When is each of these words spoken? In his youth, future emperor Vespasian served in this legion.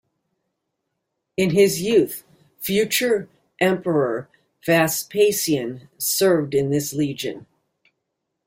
In 1.37 1.51
his 1.51 1.79
youth, 1.83 2.23
future 2.57 3.29
emperor 3.59 4.29
Vespasian 4.65 5.89
served 5.99 6.55
in 6.55 6.71
this 6.71 6.91
legion. 6.91 7.45